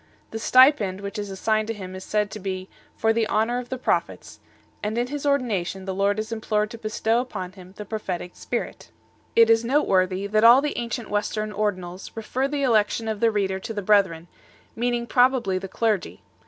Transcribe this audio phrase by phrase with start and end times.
[0.31, 3.69] The stipend which is assigned to him is said to be "for the honour of
[3.69, 4.43] the prophets V
[4.81, 8.89] and in his ordination the Lord is implored to bestow upon him the prophetic spirit
[9.35, 9.43] 3.
[9.43, 13.59] It is noteworthy, that all the ancient Western ordinals refer the election of the reader
[13.59, 14.27] to the brethren,
[14.75, 16.23] meaning probably the clergy 4